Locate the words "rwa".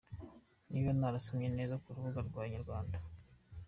2.27-2.41